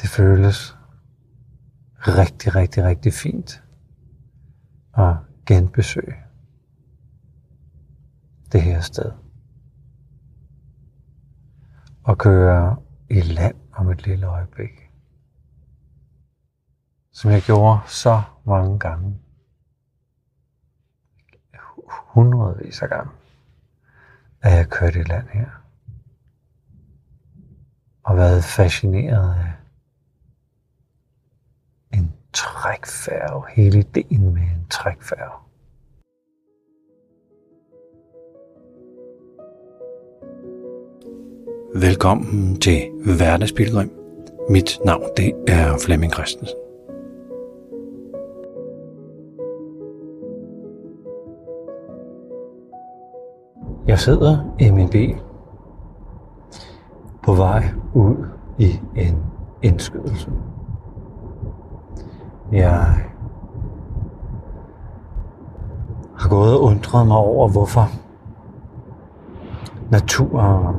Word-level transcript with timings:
Det 0.00 0.08
føles 0.08 0.76
rigtig, 1.98 2.54
rigtig, 2.54 2.84
rigtig 2.84 3.12
fint 3.12 3.64
at 4.98 5.16
genbesøge 5.46 6.14
det 8.52 8.62
her 8.62 8.80
sted. 8.80 9.12
Og 12.02 12.18
køre 12.18 12.76
i 13.10 13.20
land 13.20 13.56
om 13.72 13.90
et 13.90 14.06
lille 14.06 14.26
øjeblik. 14.26 14.70
Som 17.12 17.30
jeg 17.30 17.42
gjorde 17.42 17.80
så 17.86 18.22
mange 18.46 18.78
gange. 18.78 19.20
Hundredvis 21.90 22.82
af 22.82 22.88
gange. 22.88 23.12
At 24.40 24.52
jeg 24.52 24.68
kørte 24.68 25.00
i 25.00 25.02
land 25.02 25.28
her. 25.28 25.50
Og 28.02 28.16
været 28.16 28.44
fascineret 28.44 29.34
af 29.34 29.59
trækfærge. 32.32 33.42
Hele 33.54 33.78
ideen 33.78 34.34
med 34.34 34.42
en 34.42 34.66
trækfærge. 34.70 35.50
Velkommen 41.74 42.60
til 42.60 42.90
Hverdagspilgrim. 43.04 43.90
Mit 44.50 44.78
navn 44.84 45.04
det 45.16 45.32
er 45.48 45.78
Flemming 45.84 46.12
Christensen. 46.12 46.58
Jeg 53.86 53.98
sidder 53.98 54.54
i 54.60 54.70
min 54.70 54.88
bil 54.88 55.16
på 57.22 57.34
vej 57.34 57.64
ud 57.94 58.26
i 58.58 58.80
en 58.96 59.16
indskydelse. 59.62 60.30
Jeg 62.52 62.96
har 66.18 66.28
gået 66.28 66.54
og 66.54 66.62
undret 66.62 67.06
mig 67.06 67.16
over, 67.16 67.48
hvorfor 67.48 67.88
naturen 69.90 70.76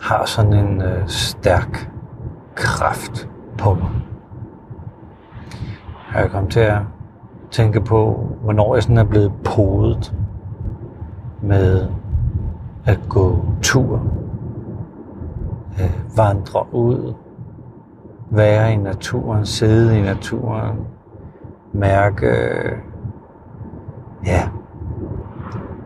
har 0.00 0.24
sådan 0.24 0.52
en 0.52 0.82
øh, 0.82 1.08
stærk 1.08 1.90
kraft 2.54 3.28
på 3.58 3.74
mig. 3.74 3.90
Jeg 6.14 6.24
er 6.24 6.28
kommet 6.28 6.52
til 6.52 6.60
at 6.60 6.78
tænke 7.50 7.80
på, 7.80 8.28
hvornår 8.42 8.74
jeg 8.74 8.82
sådan 8.82 8.98
er 8.98 9.04
blevet 9.04 9.32
podet 9.44 10.14
med 11.42 11.88
at 12.84 13.00
gå 13.08 13.44
tur, 13.62 14.02
øh, 15.80 16.16
vandre 16.16 16.66
ud, 16.72 17.14
være 18.36 18.72
i 18.72 18.76
naturen, 18.76 19.46
sidde 19.46 19.98
i 19.98 20.02
naturen, 20.02 20.76
mærke, 21.72 22.26
ja, 24.26 24.48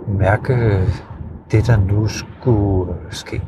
mærke 0.09 0.87
det, 1.51 1.67
der 1.67 1.77
nu 1.77 2.07
skulle 2.07 2.95
ske. 3.11 3.43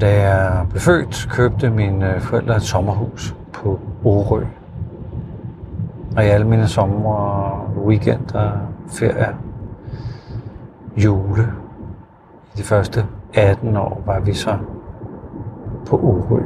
Da 0.00 0.22
jeg 0.22 0.66
blev 0.70 0.80
født, 0.80 1.28
købte 1.30 1.70
mine 1.70 2.20
forældre 2.20 2.56
et 2.56 2.62
sommerhus 2.62 3.36
på 3.52 3.80
Orø. 4.04 4.44
Og 6.16 6.24
i 6.24 6.26
alle 6.26 6.46
mine 6.46 6.68
sommer, 6.68 7.70
weekender, 7.86 8.52
ferier, 8.88 9.34
jule, 10.96 11.52
i 12.54 12.58
de 12.58 12.62
første 12.62 13.06
18 13.34 13.76
år, 13.76 14.02
var 14.06 14.20
vi 14.20 14.34
så 14.34 14.58
på 15.86 15.96
Orø. 15.96 16.42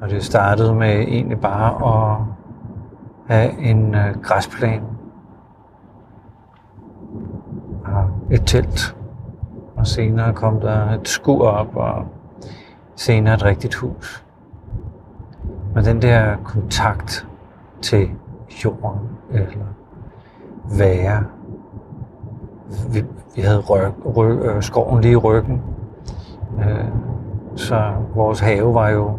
Og 0.00 0.10
det 0.10 0.24
startede 0.24 0.74
med 0.74 1.00
egentlig 1.00 1.40
bare 1.40 1.74
at 1.88 2.18
have 3.26 3.58
en 3.58 3.92
græsplan 3.92 4.22
græsplæne 4.22 4.84
og 7.84 8.10
et 8.30 8.42
telt. 8.46 8.96
Og 9.76 9.86
senere 9.86 10.32
kom 10.34 10.60
der 10.60 10.90
et 10.90 11.08
skur 11.08 11.48
op, 11.48 11.76
og 11.76 12.04
senere 12.96 13.34
et 13.34 13.44
rigtigt 13.44 13.74
hus. 13.74 14.24
Men 15.74 15.84
den 15.84 16.02
der 16.02 16.36
kontakt 16.44 17.28
til 17.82 18.10
jorden, 18.64 19.08
eller 19.30 19.66
være, 20.78 21.24
vi, 22.92 23.04
vi 23.36 23.42
havde 23.42 23.58
røg, 23.58 23.92
røg, 24.04 24.38
øh, 24.38 24.62
skoven 24.62 25.00
lige 25.00 25.12
i 25.12 25.16
ryggen, 25.16 25.62
øh, 26.58 26.84
så 27.56 27.92
vores 28.14 28.40
have 28.40 28.74
var 28.74 28.88
jo 28.88 29.18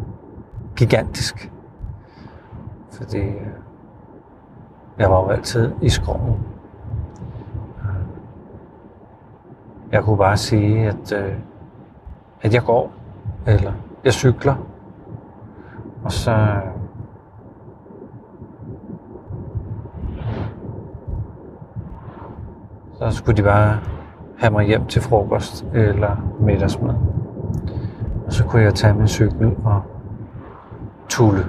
gigantisk. 0.76 1.52
Fordi 2.92 3.18
øh, 3.18 3.48
jeg 4.98 5.10
var 5.12 5.22
jo 5.22 5.30
altid 5.30 5.72
i 5.82 5.90
skoven. 5.90 6.40
Øh, 7.82 8.06
jeg 9.92 10.04
kunne 10.04 10.18
bare 10.18 10.38
sige, 10.38 10.88
at, 10.88 11.12
øh, 11.12 11.34
at 12.42 12.54
jeg 12.54 12.64
går, 12.64 12.92
eller 13.46 13.72
jeg 14.04 14.14
cykler, 14.14 14.56
og 16.04 16.12
så 16.12 16.62
så 23.10 23.18
skulle 23.18 23.38
de 23.38 23.44
bare 23.44 23.80
have 24.38 24.52
mig 24.52 24.66
hjem 24.66 24.86
til 24.86 25.02
frokost 25.02 25.66
eller 25.74 26.36
middagsmad. 26.40 26.96
Og 28.26 28.34
så 28.34 28.44
kunne 28.46 28.62
jeg 28.62 28.74
tage 28.74 28.94
min 28.94 29.08
cykel 29.08 29.56
og 29.64 29.82
tulle, 31.10 31.46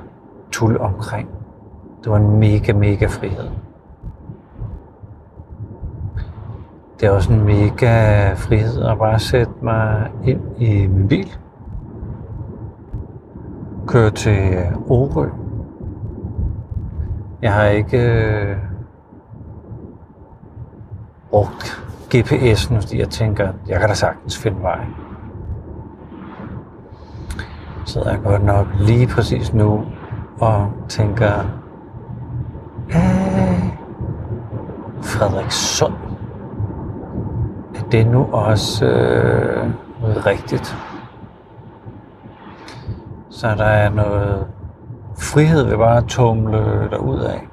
tulle 0.51 0.81
omkring. 0.81 1.29
Det 2.05 2.11
var 2.13 2.17
en 2.17 2.39
mega, 2.39 2.73
mega 2.73 3.07
frihed. 3.07 3.51
Det 7.01 7.07
er 7.07 7.11
også 7.11 7.33
en 7.33 7.45
mega 7.45 8.33
frihed 8.35 8.83
at 8.83 8.99
bare 8.99 9.19
sætte 9.19 9.53
mig 9.63 10.11
ind 10.25 10.41
i 10.59 10.87
min 10.87 11.09
bil. 11.09 11.37
Køre 13.87 14.11
til 14.11 14.59
Orø. 14.89 15.29
Jeg 17.43 17.53
har 17.53 17.65
ikke 17.65 17.99
øh, 17.99 18.57
brugt 21.33 21.85
GPS'en, 22.15 22.81
fordi 22.81 22.99
jeg 22.99 23.09
tænker, 23.09 23.49
at 23.49 23.55
jeg 23.69 23.81
kan 23.81 23.89
da 23.89 23.95
sagtens 23.95 24.39
finde 24.39 24.63
vej. 24.63 24.87
Så 27.85 28.03
jeg 28.11 28.19
godt 28.25 28.45
nok 28.45 28.67
lige 28.81 29.07
præcis 29.07 29.55
nu 29.55 29.85
og 30.41 30.73
tænker, 30.89 31.33
Æh, 32.91 33.63
Frederikssund, 35.03 35.95
er 37.75 37.83
det 37.93 38.07
nu 38.07 38.25
også 38.33 38.87
øh, 38.87 39.71
rigtigt? 40.27 40.77
Så 43.31 43.55
der 43.55 43.65
er 43.65 43.91
noget 43.91 44.47
frihed 45.19 45.65
ved 45.65 45.77
bare 45.77 45.97
at 45.97 46.05
tumle 46.05 46.89
derud 46.91 47.21
af. 47.21 47.49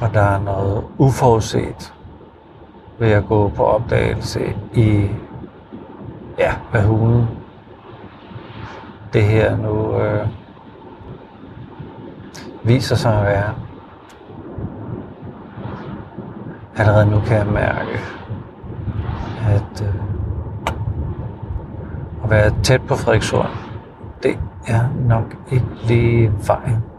Og 0.00 0.14
der 0.14 0.20
er 0.20 0.40
noget 0.40 0.84
uforudset 0.98 1.94
ved 2.98 3.10
at 3.10 3.26
gå 3.26 3.48
på 3.48 3.64
opdagelse 3.64 4.56
i, 4.74 5.08
ja, 6.38 6.54
hvad 6.70 6.82
hulen 6.82 7.28
det 9.12 9.22
her 9.22 9.56
nu 9.56 10.00
øh, 10.00 10.26
viser 12.62 12.96
sig 12.96 13.18
at 13.18 13.26
være. 13.26 13.54
Allerede 16.76 17.10
nu 17.10 17.20
kan 17.20 17.36
jeg 17.36 17.46
mærke, 17.46 18.00
at 19.48 19.82
øh, 19.82 19.94
at 22.24 22.30
være 22.30 22.52
tæt 22.62 22.82
på 22.82 22.94
Frederikshorn, 22.94 23.50
det 24.22 24.38
er 24.66 24.80
nok 25.06 25.36
ikke 25.50 25.66
lige 25.86 26.32
vejen. 26.46 26.89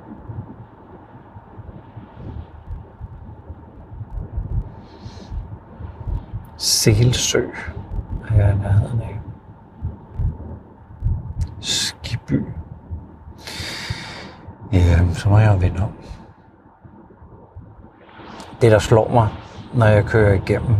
Selsø 6.61 7.47
er 8.29 8.35
jeg 8.35 8.53
i 8.53 8.57
nærheden 8.57 9.01
af. 9.01 9.19
Skiby. 11.59 12.45
Ja, 14.73 14.99
øhm, 14.99 15.13
så 15.13 15.29
må 15.29 15.39
jeg 15.39 15.61
vende 15.61 15.83
om. 15.83 15.91
Det, 18.61 18.71
der 18.71 18.79
slår 18.79 19.09
mig, 19.09 19.29
når 19.73 19.85
jeg 19.85 20.05
kører 20.05 20.33
igennem 20.33 20.75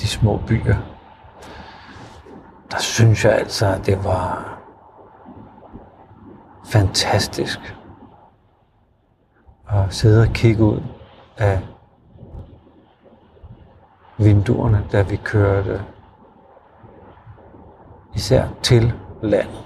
de 0.00 0.06
små 0.08 0.40
byer, 0.46 0.76
der 2.70 2.78
synes 2.78 3.24
jeg 3.24 3.32
altså, 3.32 3.66
at 3.66 3.86
det 3.86 4.04
var 4.04 4.58
fantastisk 6.64 7.76
at 9.68 9.94
sidde 9.94 10.22
og 10.22 10.28
kigge 10.28 10.64
ud 10.64 10.82
af 11.36 11.62
vinduerne, 14.18 14.84
da 14.92 15.02
vi 15.02 15.16
kørte 15.16 15.82
især 18.14 18.44
til 18.62 18.92
landet. 19.22 19.64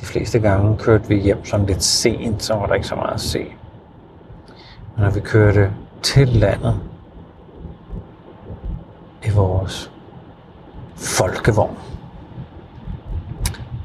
De 0.00 0.06
fleste 0.06 0.38
gange 0.38 0.78
kørte 0.78 1.08
vi 1.08 1.16
hjem 1.20 1.44
sådan 1.44 1.66
lidt 1.66 1.82
sent, 1.82 2.42
så 2.42 2.54
var 2.54 2.66
der 2.66 2.74
ikke 2.74 2.86
så 2.86 2.94
meget 2.94 3.14
at 3.14 3.20
se. 3.20 3.46
Men 4.96 5.04
når 5.04 5.10
vi 5.10 5.20
kørte 5.20 5.70
til 6.02 6.28
landet 6.28 6.80
i 9.24 9.30
vores 9.30 9.92
folkevogn 10.96 11.78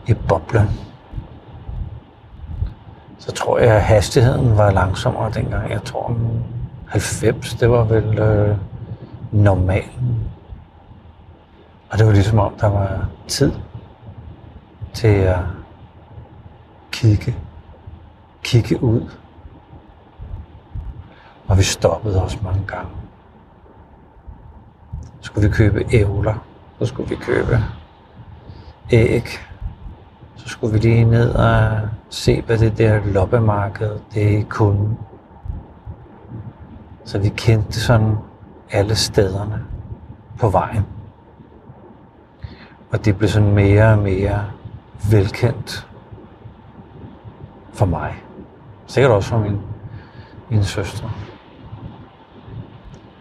i 0.07 0.13
boblen, 0.13 0.69
så 3.17 3.31
tror 3.31 3.59
jeg, 3.59 3.75
at 3.75 3.81
hastigheden 3.81 4.57
var 4.57 4.71
langsommere 4.71 5.31
dengang. 5.31 5.71
Jeg 5.71 5.83
tror, 5.83 6.17
90, 6.87 7.53
det 7.53 7.69
var 7.69 7.83
vel 7.83 8.19
øh, 8.19 8.57
normalen. 9.31 10.31
Og 11.89 11.97
det 11.97 12.05
var 12.05 12.11
ligesom 12.13 12.39
om, 12.39 12.53
der 12.53 12.67
var 12.67 13.09
tid 13.27 13.51
til 14.93 15.07
at 15.07 15.39
kigge, 16.91 17.35
kigge 18.43 18.83
ud. 18.83 19.09
Og 21.47 21.57
vi 21.57 21.63
stoppede 21.63 22.23
også 22.23 22.37
mange 22.43 22.63
gange. 22.67 22.91
Så 25.19 25.25
skulle 25.25 25.47
vi 25.47 25.53
købe 25.53 25.85
ævler. 25.91 26.45
Så 26.79 26.85
skulle 26.85 27.09
vi 27.09 27.15
købe 27.15 27.63
æg. 28.91 29.27
Så 30.35 30.49
skulle 30.49 30.73
vi 30.73 30.79
lige 30.79 31.03
ned 31.03 31.29
og 31.29 31.79
se, 32.09 32.41
hvad 32.41 32.57
det 32.57 32.77
der 32.77 33.05
loppemarked 33.05 33.99
det 34.13 34.49
kunne. 34.49 34.97
Så 37.05 37.19
vi 37.19 37.29
kendte 37.29 37.79
sådan 37.79 38.15
alle 38.75 38.95
stederne 38.95 39.61
på 40.39 40.49
vejen. 40.49 40.85
Og 42.91 43.05
det 43.05 43.17
blev 43.17 43.29
sådan 43.29 43.51
mere 43.53 43.91
og 43.91 43.97
mere 43.97 44.45
velkendt 45.11 45.87
for 47.73 47.85
mig. 47.85 48.13
Sikkert 48.87 49.11
også 49.11 49.29
for 49.29 49.37
min, 49.37 49.59
min 50.49 50.63
søster. 50.63 51.09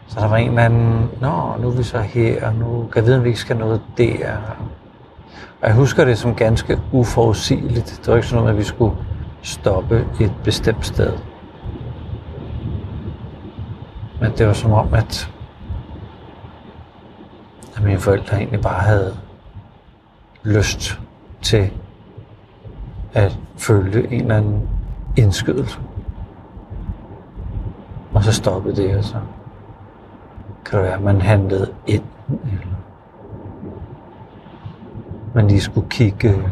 Så 0.06 0.20
der 0.20 0.28
var 0.28 0.36
en 0.36 0.48
eller 0.48 0.62
anden, 0.62 1.10
nå, 1.20 1.56
nu 1.60 1.68
er 1.68 1.76
vi 1.76 1.82
så 1.82 2.00
her, 2.00 2.46
og 2.46 2.54
nu 2.54 2.88
kan 2.92 2.96
jeg 2.96 3.06
vide, 3.06 3.16
om 3.16 3.24
vi 3.24 3.28
ikke 3.28 3.40
skal 3.40 3.56
noget 3.56 3.82
der. 3.98 4.36
Og 5.62 5.68
jeg 5.68 5.74
husker 5.74 6.04
det 6.04 6.18
som 6.18 6.34
ganske 6.34 6.80
uforudsigeligt. 6.92 7.98
Det 8.00 8.08
var 8.08 8.14
ikke 8.14 8.28
sådan 8.28 8.42
noget, 8.42 8.54
at 8.54 8.58
vi 8.58 8.64
skulle 8.64 8.96
stoppe 9.42 10.06
et 10.20 10.32
bestemt 10.44 10.86
sted. 10.86 11.12
Men 14.20 14.32
det 14.38 14.46
var 14.46 14.52
som 14.52 14.72
om, 14.72 14.94
at, 14.94 15.30
at 17.76 17.82
mine 17.82 17.98
forældre 17.98 18.36
egentlig 18.36 18.60
bare 18.60 18.80
havde 18.80 19.16
lyst 20.42 21.00
til 21.42 21.70
at 23.12 23.38
følge 23.56 24.12
en 24.12 24.20
eller 24.20 24.36
anden 24.36 24.68
indskydelse. 25.16 25.78
Og 28.14 28.24
så 28.24 28.32
stoppede 28.32 28.76
det, 28.76 28.96
og 28.96 29.04
så 29.04 29.20
kan 30.64 30.78
det 30.78 30.84
være, 30.84 30.94
at 30.94 31.02
man 31.02 31.20
handlede 31.20 31.74
ind, 31.86 32.04
eller 32.28 32.66
man 35.34 35.48
lige 35.48 35.60
skulle 35.60 35.88
kigge 35.90 36.42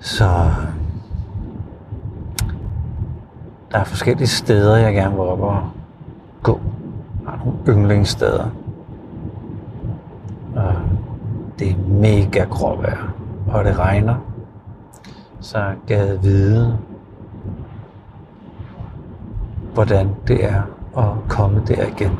Så 0.00 0.54
der 3.72 3.78
er 3.78 3.84
forskellige 3.84 4.28
steder, 4.28 4.76
jeg 4.76 4.94
gerne 4.94 5.10
vil 5.10 5.20
op 5.20 5.40
og 5.40 5.62
gå. 6.42 6.60
Der 7.24 7.32
er 7.32 7.36
nogle 7.36 7.58
yndlingssteder. 7.68 8.46
Og 10.56 10.74
det 11.58 11.70
er 11.70 11.76
mega 11.88 12.44
gråvejr, 12.44 13.14
og 13.48 13.64
det 13.64 13.78
regner. 13.78 14.14
Så 15.40 15.72
gad 15.86 16.18
vide, 16.18 16.78
hvordan 19.74 20.10
det 20.26 20.44
er 20.44 20.62
at 20.98 21.28
komme 21.28 21.62
der 21.68 21.86
igen. 21.86 22.18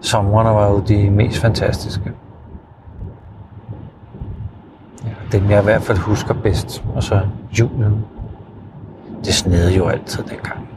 Sommerne 0.00 0.50
var 0.50 0.68
jo 0.70 0.80
de 0.80 1.10
mest 1.10 1.38
fantastiske. 1.38 2.12
Ja, 5.04 5.10
dem 5.32 5.50
jeg 5.50 5.60
i 5.60 5.64
hvert 5.64 5.82
fald 5.82 5.98
husker 5.98 6.34
bedst. 6.34 6.84
Og 6.94 7.02
så 7.02 7.20
julen. 7.58 8.04
Det 9.24 9.34
snede 9.34 9.76
jo 9.76 9.86
altid 9.86 10.22
dengang. 10.22 10.68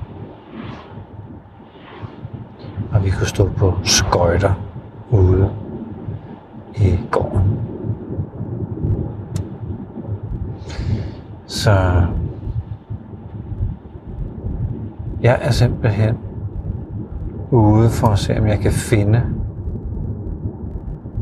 Og 2.91 3.05
vi 3.05 3.09
kunne 3.09 3.27
stå 3.27 3.49
på 3.49 3.73
skøjter 3.83 4.53
ude 5.09 5.49
i 6.75 6.99
gården. 7.11 7.59
Så 11.45 11.71
jeg 15.21 15.39
er 15.41 15.51
simpelthen 15.51 16.17
ude 17.51 17.89
for 17.89 18.07
at 18.07 18.19
se, 18.19 18.39
om 18.39 18.47
jeg 18.47 18.59
kan 18.59 18.71
finde 18.71 19.23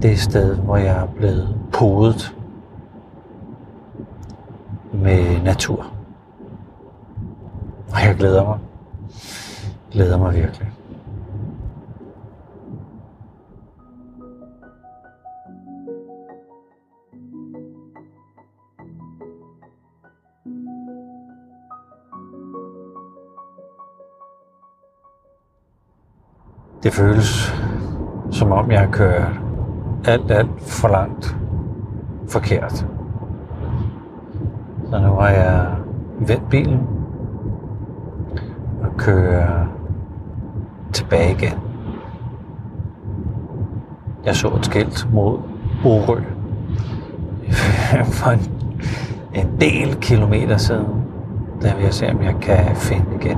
det 0.02 0.20
sted, 0.20 0.56
hvor 0.56 0.78
jeg 0.78 0.98
er 0.98 1.06
blevet 1.06 1.56
podet 1.74 2.36
med 4.94 5.42
natur. 5.42 5.86
Og 7.94 8.06
jeg 8.06 8.16
glæder 8.16 8.44
mig. 8.44 8.60
Glæder 9.92 10.18
mig 10.18 10.36
virkelig. 10.36 10.72
Det 26.84 26.94
føles 26.94 27.54
som 28.32 28.52
om 28.52 28.72
jeg 28.72 28.90
kørt 28.92 29.42
alt, 30.06 30.32
alt 30.32 30.62
for 30.62 30.88
langt 30.88 31.36
forkert. 32.30 32.86
Så 34.92 35.00
nu 35.00 35.12
har 35.14 35.30
jeg 35.30 35.68
vendt 36.20 36.50
bilen 36.50 36.88
og 38.84 38.98
kører 38.98 39.66
tilbage 40.94 41.32
igen. 41.32 41.60
Jeg 44.26 44.36
så 44.36 44.48
et 44.48 44.66
skilt 44.66 45.08
mod 45.14 45.38
Orø 45.86 46.22
for 48.20 48.32
en, 48.32 48.52
en 49.34 49.50
del 49.60 49.96
kilometer 49.96 50.58
siden. 50.58 50.88
Der 51.62 51.76
vil 51.76 51.84
jeg 51.84 51.94
se, 51.94 52.10
om 52.10 52.22
jeg 52.22 52.36
kan 52.42 52.76
finde 52.76 53.06
igen. 53.22 53.38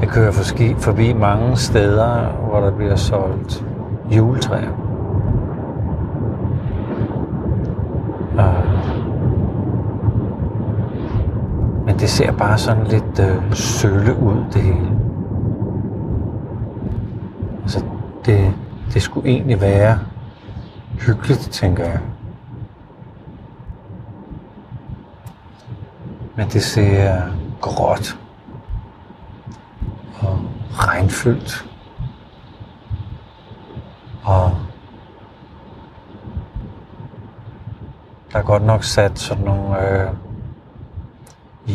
Jeg 0.00 0.08
kører 0.08 0.32
forbi, 0.78 1.12
mange 1.12 1.56
steder, 1.56 2.32
hvor 2.48 2.60
der 2.60 2.70
bliver 2.70 2.96
solgt 2.96 3.64
juletræer. 4.10 4.70
Og 8.38 8.54
men 11.86 11.98
det 12.10 12.16
ser 12.16 12.32
bare 12.32 12.58
sådan 12.58 12.86
lidt 12.86 13.18
øh, 13.18 13.54
sølle 13.54 14.16
ud, 14.16 14.44
det 14.52 14.62
hele. 14.62 14.98
Altså, 17.62 17.84
det, 18.24 18.54
det 18.94 19.02
skulle 19.02 19.30
egentlig 19.30 19.60
være 19.60 19.98
hyggeligt, 21.06 21.40
tænker 21.40 21.84
jeg. 21.84 22.00
Men 26.36 26.48
det 26.48 26.62
ser 26.62 27.22
gråt 27.60 28.18
og 30.20 30.38
regnfyldt. 30.72 31.66
Og 34.24 34.52
der 38.32 38.38
er 38.38 38.42
godt 38.42 38.62
nok 38.62 38.84
sat 38.84 39.18
sådan 39.18 39.44
nogle 39.44 39.90
øh, 39.90 40.10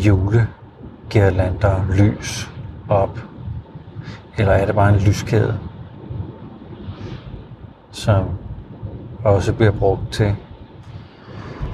julegirlander 0.04 1.84
lys 1.96 2.50
op. 2.88 3.18
Eller 4.38 4.52
er 4.52 4.66
det 4.66 4.74
bare 4.74 4.94
en 4.94 5.00
lyskæde, 5.00 5.58
som 7.90 8.24
også 9.24 9.52
bliver 9.52 9.72
brugt 9.72 10.12
til 10.12 10.36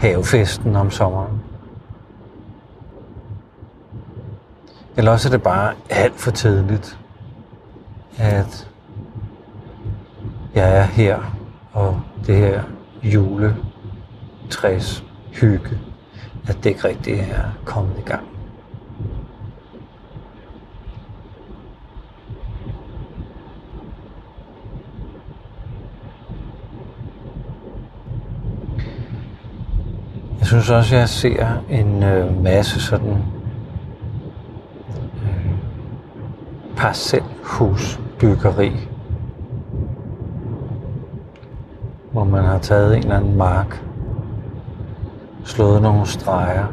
havefesten 0.01 0.77
om 0.77 0.91
sommeren. 0.91 1.41
Eller 4.97 5.11
også 5.11 5.29
er 5.29 5.31
det 5.31 5.43
bare 5.43 5.75
alt 5.91 6.21
for 6.21 6.31
tidligt, 6.31 6.99
at 8.19 8.69
jeg 10.55 10.77
er 10.77 10.83
her 10.83 11.19
og 11.73 12.01
det 12.27 12.37
her 12.37 12.63
juletræs 13.03 15.05
hygge, 15.33 15.79
at 16.49 16.57
det 16.65 16.71
ikke 16.71 16.89
rigtig 16.89 17.19
er 17.19 17.59
kommet 17.65 17.99
i 17.99 18.03
gang. 18.03 18.27
Jeg 30.39 30.47
synes 30.47 30.71
også, 30.71 30.95
at 30.95 31.01
jeg 31.01 31.09
ser 31.09 31.47
en 31.71 32.03
øh, 32.03 32.43
masse 32.43 32.81
sådan 32.81 33.25
øh, 35.23 35.51
parcelhusbyggeri, 36.77 38.73
hvor 42.13 42.25
man 42.25 42.45
har 42.45 42.59
taget 42.59 42.97
en 42.97 43.03
eller 43.03 43.17
anden 43.17 43.37
mark, 43.37 43.83
slået 45.45 45.83
nogle 45.83 46.07
streger 46.07 46.67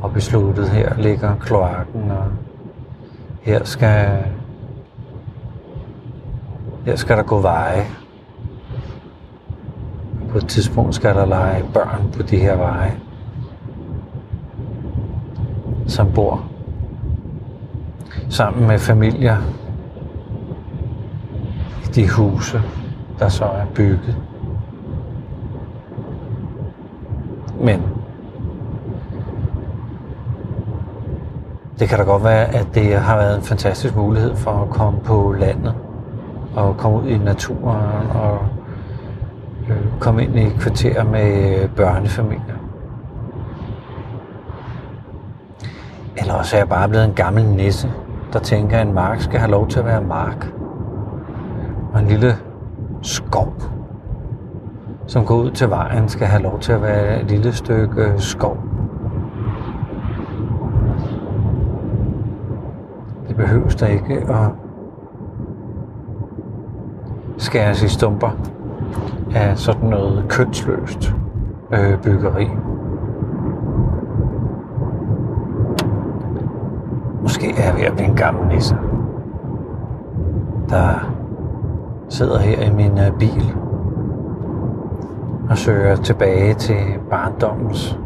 og 0.00 0.12
besluttet, 0.12 0.68
her 0.68 0.94
ligger 0.98 1.36
kloakken, 1.36 2.10
og 2.10 2.24
her 3.42 3.64
skal, 3.64 4.24
her 6.84 6.96
skal 6.96 7.16
der 7.16 7.22
gå 7.22 7.40
veje 7.40 7.86
på 10.32 10.38
et 10.38 10.48
tidspunkt 10.48 10.94
skal 10.94 11.14
der 11.14 11.26
lege 11.26 11.64
børn 11.74 12.12
på 12.16 12.22
de 12.22 12.38
her 12.38 12.56
veje, 12.56 13.00
som 15.86 16.12
bor 16.14 16.44
sammen 18.28 18.66
med 18.66 18.78
familier 18.78 19.36
i 21.82 21.86
de 21.86 22.10
huse, 22.10 22.62
der 23.18 23.28
så 23.28 23.44
er 23.44 23.66
bygget. 23.74 24.16
Men 27.60 27.82
det 31.82 31.90
kan 31.90 31.98
da 31.98 32.04
godt 32.04 32.24
være, 32.24 32.54
at 32.54 32.66
det 32.74 32.94
har 32.94 33.16
været 33.16 33.36
en 33.36 33.42
fantastisk 33.42 33.96
mulighed 33.96 34.36
for 34.36 34.50
at 34.50 34.70
komme 34.70 35.00
på 35.00 35.34
landet 35.38 35.74
og 36.54 36.76
komme 36.76 36.98
ud 36.98 37.06
i 37.06 37.18
naturen 37.18 38.10
og 38.14 38.38
øh, 39.68 39.76
komme 40.00 40.24
ind 40.24 40.38
i 40.38 40.48
kvarterer 40.58 40.58
kvarter 40.58 41.04
med 41.04 41.68
børnefamilier. 41.68 42.54
Eller 46.16 46.34
også 46.34 46.56
er 46.56 46.60
jeg 46.60 46.68
bare 46.68 46.88
blevet 46.88 47.04
en 47.04 47.14
gammel 47.14 47.44
nisse, 47.44 47.92
der 48.32 48.38
tænker, 48.38 48.78
at 48.78 48.86
en 48.86 48.94
mark 48.94 49.20
skal 49.20 49.38
have 49.38 49.50
lov 49.50 49.68
til 49.68 49.78
at 49.78 49.84
være 49.84 50.02
mark. 50.02 50.46
Og 51.92 52.00
en 52.00 52.06
lille 52.06 52.36
skov, 53.02 53.54
som 55.06 55.26
går 55.26 55.34
ud 55.36 55.50
til 55.50 55.70
vejen, 55.70 56.08
skal 56.08 56.26
have 56.26 56.42
lov 56.42 56.60
til 56.60 56.72
at 56.72 56.82
være 56.82 57.20
et 57.20 57.30
lille 57.30 57.52
stykke 57.52 58.02
øh, 58.02 58.20
skov. 58.20 58.71
Det 63.32 63.40
behøves 63.40 63.74
der 63.74 63.86
ikke 63.86 64.14
at 64.14 64.50
skæres 67.36 67.82
i 67.82 67.88
stumper 67.88 68.30
af 69.34 69.58
sådan 69.58 69.88
noget 69.88 70.24
kønsløst 70.28 71.14
øh, 71.72 72.02
byggeri. 72.02 72.50
Måske 77.22 77.50
er 77.50 77.64
jeg 77.64 77.74
ved 77.76 77.82
at 77.82 77.92
blive 77.92 78.08
en 78.08 78.16
gammel 78.16 78.54
nisse, 78.54 78.76
der 80.68 81.12
sidder 82.08 82.38
her 82.38 82.62
i 82.62 82.70
min 82.70 82.98
øh, 82.98 83.18
bil 83.18 83.54
og 85.50 85.58
søger 85.58 85.96
tilbage 85.96 86.54
til 86.54 86.80
barndommens 87.10 87.98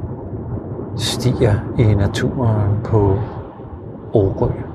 stier 0.97 1.55
i 1.79 1.95
naturen 1.95 2.81
på 2.85 3.17
Orø. 4.13 4.66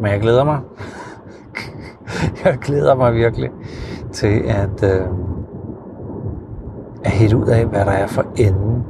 Men 0.00 0.10
jeg 0.12 0.20
glæder 0.20 0.44
mig. 0.44 0.60
jeg 2.44 2.58
glæder 2.58 2.94
mig 2.94 3.14
virkelig 3.14 3.50
til 4.12 4.42
at, 4.46 4.84
øh, 4.84 5.06
at 7.04 7.10
hætte 7.10 7.36
ud 7.36 7.46
af, 7.46 7.66
hvad 7.66 7.84
der 7.84 7.90
er 7.90 8.06
for 8.06 8.26
enden 8.36 8.84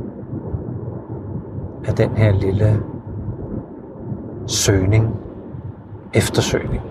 af 1.84 1.94
den 1.94 2.10
her 2.10 2.32
lille 2.32 2.82
søgning, 4.46 5.16
eftersøgning. 6.14 6.82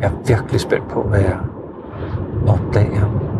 Jeg 0.00 0.06
er 0.06 0.26
virkelig 0.26 0.60
spændt 0.60 0.88
på, 0.88 1.02
hvad 1.02 1.20
jeg 1.20 1.38
opdager. 2.46 3.33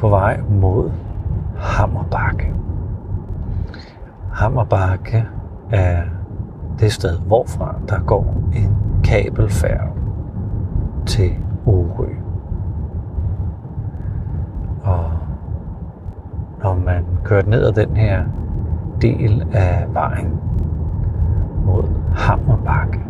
På 0.00 0.08
vej 0.08 0.40
mod 0.50 0.90
Hammerbakke. 1.56 2.54
Hammerbakke 4.32 5.28
er 5.70 6.02
det 6.78 6.92
sted, 6.92 7.18
hvorfra 7.18 7.74
der 7.88 8.00
går 8.00 8.34
en 8.54 8.76
kabelfærge 9.04 9.92
til 11.06 11.30
Orø. 11.66 12.08
Og 14.82 15.10
når 16.62 16.74
man 16.74 17.04
kører 17.24 17.46
ned 17.46 17.64
ad 17.64 17.72
den 17.72 17.96
her 17.96 18.24
del 19.02 19.46
af 19.52 19.86
vejen 19.92 20.40
mod 21.64 21.84
Hammerbakke, 22.14 23.00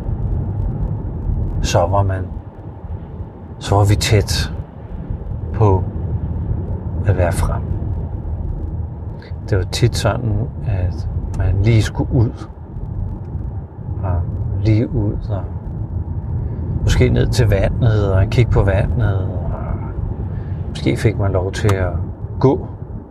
så 1.62 1.86
var 1.86 2.02
man 2.02 2.24
så 3.58 3.74
var 3.74 3.84
vi 3.84 3.94
tæt 3.94 4.54
på 5.54 5.84
at 7.06 7.16
være 7.16 7.32
frem. 7.32 7.62
Det 9.50 9.58
var 9.58 9.64
tit 9.64 9.96
sådan, 9.96 10.48
at 10.66 11.08
man 11.38 11.62
lige 11.62 11.82
skulle 11.82 12.12
ud. 12.12 12.48
Og 14.02 14.20
lige 14.64 14.94
ud 14.94 15.12
og 15.30 15.42
måske 16.82 17.08
ned 17.08 17.26
til 17.26 17.48
vandet 17.48 18.12
og 18.12 18.26
kigge 18.26 18.50
på 18.50 18.62
vandet. 18.62 19.22
Og 19.22 19.74
måske 20.68 20.96
fik 20.96 21.18
man 21.18 21.32
lov 21.32 21.52
til 21.52 21.74
at 21.74 21.92
gå 22.40 22.68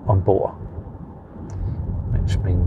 ombord. 0.08 0.56
Mens 2.12 2.40
min 2.46 2.60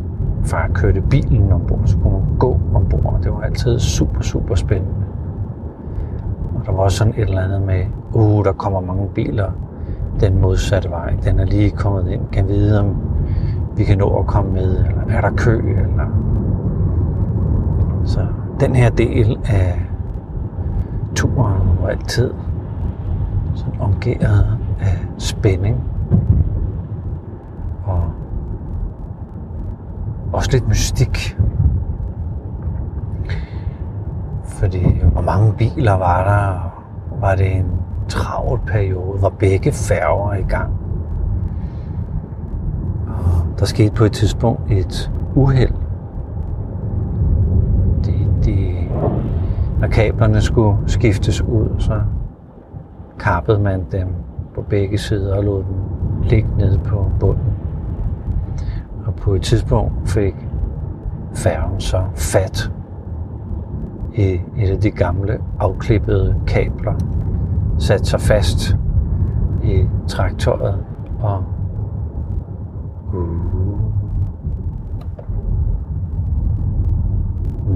far 0.44 0.68
kørte 0.74 1.00
bilen 1.00 1.52
ombord, 1.52 1.80
så 1.84 1.98
kunne 1.98 2.12
man 2.12 2.38
gå 2.38 2.60
ombord. 2.74 3.18
Det 3.22 3.32
var 3.32 3.40
altid 3.40 3.78
super, 3.78 4.20
super 4.20 4.54
spændende. 4.54 5.04
Og 6.54 6.66
der 6.66 6.72
var 6.72 6.78
også 6.78 6.98
sådan 6.98 7.14
et 7.16 7.20
eller 7.20 7.42
andet 7.42 7.62
med, 7.62 7.84
uh, 8.12 8.44
der 8.44 8.52
kommer 8.52 8.80
mange 8.80 9.08
biler 9.14 9.52
den 10.20 10.40
modsatte 10.40 10.90
vej. 10.90 11.16
Den 11.24 11.38
er 11.40 11.44
lige 11.44 11.70
kommet 11.70 12.08
ind. 12.08 12.20
Kan 12.32 12.48
vide, 12.48 12.80
om 12.80 12.96
vi 13.76 13.84
kan 13.84 13.98
nå 13.98 14.18
at 14.18 14.26
komme 14.26 14.52
med, 14.52 14.84
eller 14.84 15.02
er 15.08 15.20
der 15.20 15.30
kø, 15.30 15.58
eller... 15.58 16.06
Så 18.04 18.26
den 18.60 18.74
her 18.74 18.90
del 18.90 19.38
af 19.44 19.82
turen 21.14 21.62
var 21.82 21.88
altid 21.88 22.32
sådan 23.54 23.80
omgivet 23.80 24.58
af 24.80 24.98
spænding. 25.18 25.84
Og 27.84 28.02
også 30.32 30.50
lidt 30.52 30.68
mystik. 30.68 31.36
Fordi 34.44 35.00
hvor 35.12 35.22
mange 35.22 35.52
biler 35.52 35.92
var 35.92 36.24
der? 36.24 36.70
Var 37.20 37.34
det 37.34 37.56
en 37.56 37.79
travl 38.10 38.60
periode, 38.66 39.18
hvor 39.18 39.28
begge 39.28 39.72
færger 39.72 40.30
er 40.32 40.38
i 40.38 40.42
gang. 40.42 40.72
Og 43.06 43.58
der 43.58 43.64
skete 43.64 43.94
på 43.94 44.04
et 44.04 44.12
tidspunkt 44.12 44.72
et 44.72 45.10
uheld. 45.34 45.74
De, 48.04 48.12
de, 48.44 48.74
når 49.80 49.88
kablerne 49.88 50.40
skulle 50.40 50.76
skiftes 50.86 51.42
ud, 51.42 51.68
så 51.78 52.00
kappede 53.18 53.58
man 53.58 53.84
dem 53.92 54.08
på 54.54 54.62
begge 54.62 54.98
sider 54.98 55.36
og 55.36 55.44
lod 55.44 55.64
dem 55.64 55.76
ligge 56.22 56.48
nede 56.58 56.78
på 56.78 57.10
bunden. 57.20 57.52
Og 59.06 59.14
på 59.14 59.34
et 59.34 59.42
tidspunkt 59.42 59.92
fik 60.08 60.34
færgen 61.34 61.80
så 61.80 62.02
fat 62.14 62.70
i 64.14 64.40
et 64.58 64.70
af 64.70 64.80
de 64.80 64.90
gamle 64.90 65.38
afklippede 65.58 66.34
kabler, 66.46 66.94
satte 67.80 68.04
sig 68.04 68.20
fast 68.20 68.76
i 69.62 69.88
traktøjet 70.08 70.84
og 71.20 71.44
uh, 73.14 73.50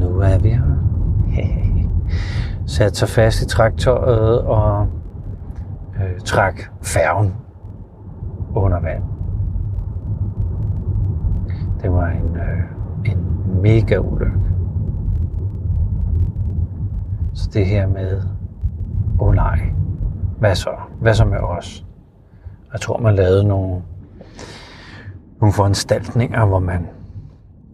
nu 0.00 0.18
er 0.20 0.38
vi 0.38 0.48
her. 0.48 1.54
Sat 2.66 2.96
sig 2.96 3.08
fast 3.08 3.42
i 3.42 3.46
traktoret 3.46 4.40
og 4.40 4.86
øh, 5.96 6.20
træk 6.24 6.70
færgen 6.82 7.34
under 8.54 8.80
vand. 8.80 9.02
Det 11.82 11.92
var 11.92 12.06
en, 12.06 12.36
øh, 12.36 13.12
en 13.12 13.26
mega 13.62 13.98
ulykke. 13.98 14.40
Så 17.32 17.50
det 17.54 17.66
her 17.66 17.86
med, 17.86 18.22
åh 19.20 19.28
oh 19.28 19.34
nej, 19.34 19.74
hvad 20.44 20.56
så? 20.56 20.80
Hvad 21.00 21.14
så 21.14 21.24
med 21.24 21.38
os? 21.38 21.84
Jeg 22.72 22.80
tror, 22.80 22.98
man 22.98 23.14
lavede 23.14 23.44
nogle, 23.44 23.84
nogle 25.40 25.52
foranstaltninger, 25.52 26.46
hvor 26.46 26.58
man 26.58 26.88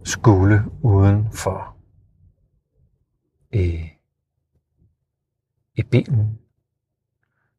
skulle 0.03 0.63
uden 0.81 1.31
for 1.31 1.75
i, 3.53 3.89
i 5.75 5.83
bilen, 5.83 6.39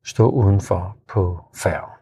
stå 0.04 0.30
udenfor 0.30 0.96
på 1.08 1.44
færgen. 1.54 1.98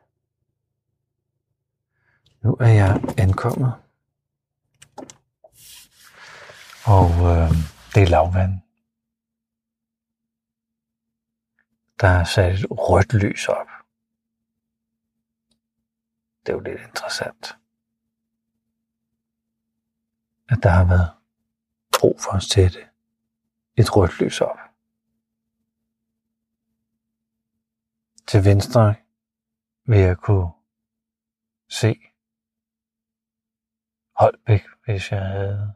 Nu 2.42 2.56
er 2.60 2.68
jeg 2.68 3.00
ankommet, 3.18 3.72
og 6.84 7.10
øh, 7.10 7.50
det 7.94 8.02
er 8.02 8.08
lavvand. 8.08 8.69
Der 12.00 12.08
er 12.08 12.24
sat 12.24 12.54
et 12.54 12.66
rødt 12.70 13.14
lys 13.14 13.48
op. 13.48 13.66
Det 16.40 16.48
er 16.48 16.52
jo 16.52 16.60
lidt 16.60 16.80
interessant 16.80 17.60
at 20.50 20.62
der 20.62 20.68
har 20.68 20.84
været 20.84 21.10
brug 22.00 22.20
for 22.20 22.32
at 22.32 22.42
sætte 22.42 22.78
et 23.76 23.96
rødt 23.96 24.20
lys 24.20 24.40
op. 24.40 24.58
Til 28.26 28.44
venstre 28.44 28.94
vil 29.84 29.98
jeg 29.98 30.16
kunne 30.16 30.50
se 31.68 32.00
Holbæk, 34.16 34.62
hvis 34.84 35.12
jeg 35.12 35.26
havde 35.26 35.74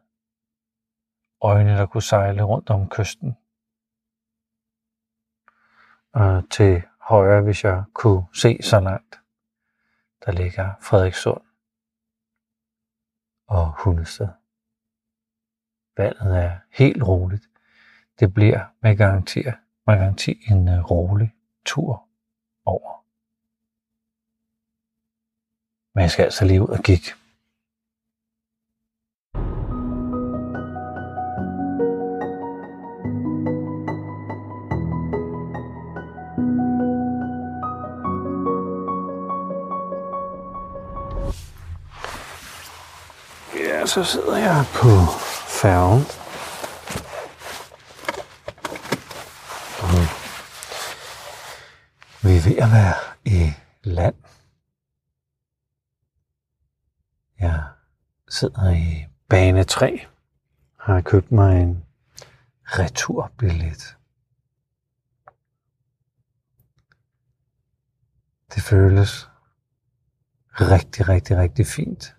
øjne, 1.40 1.71
der 1.71 1.87
kunne 1.87 2.02
sejle 2.02 2.43
rundt 2.43 2.71
om 2.71 2.88
kysten. 2.88 3.37
Og 6.14 6.50
til 6.50 6.83
højre, 7.00 7.42
hvis 7.42 7.64
jeg 7.64 7.85
kunne 7.92 8.25
se 8.35 8.59
så 8.62 8.80
langt, 8.80 9.21
der 10.26 10.33
ligger 10.33 10.73
Frederikssund 10.80 11.40
og 13.47 13.73
Hundested. 13.78 14.28
Vandet 15.97 16.38
er 16.44 16.59
helt 16.71 17.02
roligt. 17.02 17.44
Det 18.21 18.35
bliver 18.35 18.61
med 18.80 18.97
garanti, 18.97 19.42
med 19.87 19.97
garanti 19.99 20.44
en 20.50 20.68
øh, 20.68 20.90
rolig 20.90 21.35
tur 21.64 22.09
over. 22.64 23.04
Men 25.94 26.02
jeg 26.02 26.11
skal 26.11 26.25
altså 26.25 26.44
lige 26.44 26.62
ud 26.62 26.68
og 26.68 26.78
kigge. 26.78 27.11
Så 43.87 44.05
sidder 44.05 44.37
jeg 44.37 44.64
på 44.75 44.88
færgen. 45.62 46.03
Og 49.83 49.88
vi 52.23 52.37
er 52.37 52.42
ved 52.44 52.57
at 52.57 52.70
være 52.73 52.94
i 53.25 53.53
land. 53.85 54.14
Jeg 57.38 57.62
sidder 58.29 58.70
i 58.70 59.07
bane 59.29 59.64
3. 59.64 60.07
Har 60.81 61.01
købt 61.01 61.33
mig 61.33 61.62
en 61.62 61.85
returbillet. 62.64 63.97
Det 68.55 68.62
føles 68.62 69.29
rigtig, 70.61 71.09
rigtig, 71.09 71.37
rigtig 71.37 71.66
fint 71.66 72.16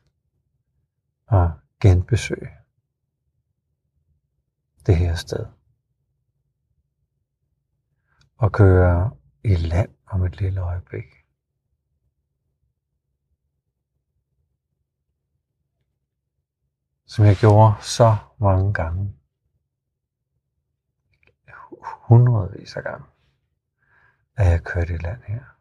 at 1.28 1.52
genbesøge 1.80 2.50
det 4.86 4.98
her 4.98 5.16
sted. 5.16 5.46
Og 8.38 8.52
køre 8.52 9.18
i 9.44 9.56
land 9.56 9.96
om 10.06 10.24
et 10.24 10.42
lille 10.42 10.62
øjeblik. 10.62 11.06
Som 17.06 17.26
jeg 17.26 17.36
gjorde 17.36 17.74
så 17.82 18.18
mange 18.38 18.74
gange. 18.74 19.16
Hundredvis 21.84 22.76
af 22.76 22.84
gange. 22.84 23.06
At 24.36 24.48
jeg 24.48 24.64
kørte 24.64 24.94
i 24.94 24.98
land 24.98 25.24
her. 25.24 25.55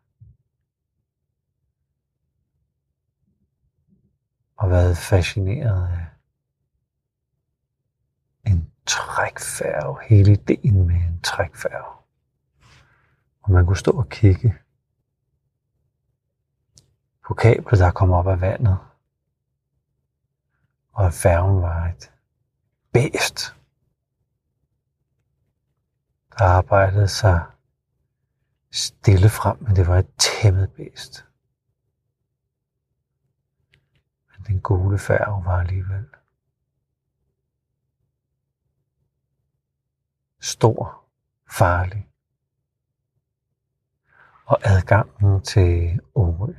Og 4.56 4.70
været 4.70 4.96
fascineret 4.96 5.88
af 5.88 6.04
trækfærge, 8.86 9.98
hele 10.02 10.32
ideen 10.32 10.86
med 10.86 10.94
en 10.94 11.20
trækfærge. 11.22 12.04
Og 13.42 13.50
man 13.50 13.66
kunne 13.66 13.76
stå 13.76 13.90
og 13.90 14.08
kigge 14.08 14.54
på 17.26 17.34
kablet, 17.34 17.78
der 17.78 17.90
kom 17.90 18.10
op 18.10 18.26
af 18.26 18.40
vandet. 18.40 18.78
Og 20.92 21.06
at 21.06 21.14
færgen 21.14 21.62
var 21.62 21.86
et 21.88 22.12
bæst, 22.92 23.56
der 26.38 26.44
arbejdede 26.44 27.08
sig 27.08 27.42
stille 28.70 29.28
frem, 29.28 29.62
men 29.62 29.76
det 29.76 29.86
var 29.86 29.98
et 29.98 30.10
tæmmet 30.18 30.72
bæst. 30.72 31.24
Men 34.30 34.33
den 34.46 34.60
gule 34.60 34.98
færge 34.98 35.44
var 35.44 35.60
alligevel 35.60 36.06
stor, 40.44 41.04
farlig. 41.50 42.08
Og 44.46 44.58
adgangen 44.62 45.42
til 45.42 46.00
Årø. 46.14 46.54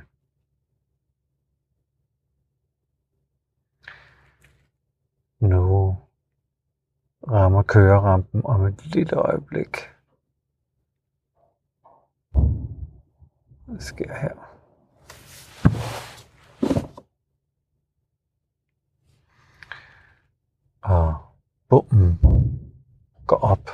Nu 5.40 5.98
rammer 7.28 7.62
kørerampen 7.62 8.42
om 8.44 8.66
et 8.66 8.86
lille 8.86 9.16
øjeblik. 9.16 9.76
Hvad 13.64 13.80
sker 13.80 14.14
her? 14.14 14.46
Bommen 21.68 22.18
går 23.26 23.36
op. 23.36 23.70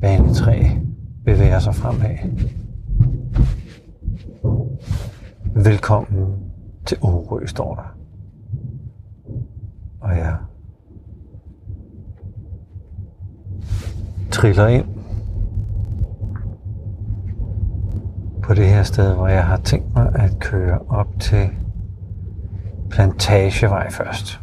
Bane 0.00 0.34
3 0.34 0.80
bevæger 1.24 1.58
sig 1.58 1.74
fremad. 1.74 2.16
Velkommen 5.54 6.52
til 6.86 6.98
Orø, 7.00 7.46
står 7.46 7.74
der. 7.74 7.96
Og 10.00 10.16
jeg 10.16 10.36
triller 14.30 14.66
ind 14.66 14.86
på 18.42 18.54
det 18.54 18.66
her 18.66 18.82
sted, 18.82 19.14
hvor 19.14 19.28
jeg 19.28 19.46
har 19.46 19.56
tænkt 19.56 19.94
mig 19.94 20.14
at 20.14 20.38
køre 20.38 20.78
op 20.88 21.08
til 21.20 21.50
Plantagevej 22.92 23.90
først. 23.90 24.40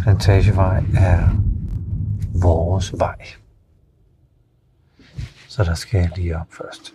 Plantagevej 0.00 0.84
er 0.96 1.28
vores 2.42 2.94
vej. 2.98 3.18
Så 5.48 5.64
der 5.64 5.74
skal 5.74 6.00
jeg 6.00 6.10
lige 6.16 6.36
op 6.38 6.46
først. 6.50 6.94